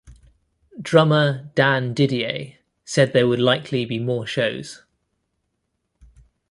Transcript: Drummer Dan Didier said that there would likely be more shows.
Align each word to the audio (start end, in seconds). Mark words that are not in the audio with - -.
Drummer 0.81 1.51
Dan 1.53 1.93
Didier 1.93 2.55
said 2.83 3.09
that 3.09 3.13
there 3.13 3.27
would 3.27 3.37
likely 3.39 3.85
be 3.85 3.99
more 3.99 4.25
shows. 4.25 4.81